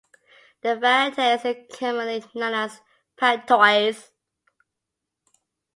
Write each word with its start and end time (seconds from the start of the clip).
The 0.63 0.77
varieties 0.77 1.45
are 1.45 1.77
commonly 1.77 2.23
known 2.33 2.55
as 2.55 2.81
"patois". 3.15 4.09